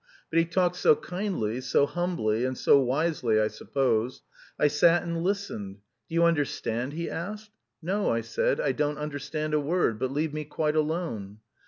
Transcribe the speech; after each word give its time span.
But 0.31 0.39
he 0.39 0.45
talked 0.45 0.77
so 0.77 0.95
kindly, 0.95 1.61
so 1.61 1.85
humbly, 1.85 2.43
and 2.43 2.57
so 2.57 2.79
wisely, 2.81 3.39
I 3.39 3.47
suppose. 3.49 4.23
I 4.59 4.67
sat 4.67 5.03
and 5.03 5.21
listened. 5.23 5.77
'Do 6.09 6.15
you 6.15 6.23
understand?' 6.23 6.93
he 6.93 7.07
asked. 7.07 7.51
'No,' 7.83 8.09
I 8.09 8.21
said, 8.21 8.59
'I 8.59 8.71
don't 8.71 8.97
understand 8.97 9.53
a 9.53 9.59
word, 9.59 9.99
but 9.99 10.11
leave 10.11 10.33
me 10.33 10.43
quite 10.43 10.75
alone.' 10.75 11.41